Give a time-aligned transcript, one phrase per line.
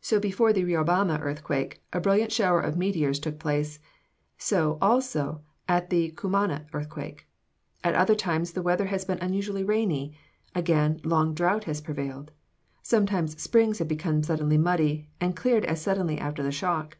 [0.00, 3.80] So before the Riobamba earthquake, a brilliant shower of meteors took place;
[4.38, 7.28] so, also, at the Cumana earthquake.
[7.84, 10.16] At other times the weather has been unusually rainy;
[10.54, 12.30] again, long drought has prevailed.
[12.80, 16.96] Sometimes springs have become suddenly muddy, and cleared as suddenly after the shock.